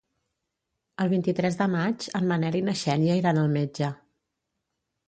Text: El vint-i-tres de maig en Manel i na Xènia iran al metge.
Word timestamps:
El 1.05 1.11
vint-i-tres 1.11 1.59
de 1.61 1.67
maig 1.75 2.09
en 2.21 2.27
Manel 2.33 2.59
i 2.61 2.65
na 2.71 2.77
Xènia 2.83 3.21
iran 3.23 3.45
al 3.45 3.57
metge. 3.61 3.93